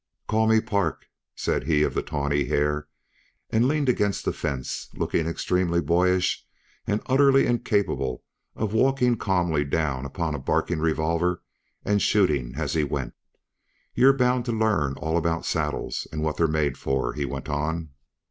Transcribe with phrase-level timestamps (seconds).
[0.27, 1.05] "Call me Park,"
[1.35, 2.87] said he of the tawny hair,
[3.51, 6.43] and leaned against the fence looking extremely boyish
[6.87, 8.23] and utterly incapable
[8.55, 11.43] of walking calmly down upon a barking revolver
[11.85, 13.13] and shooting as he went.
[13.93, 17.89] "You're bound to learn all about saddles and what they're made for," he went on.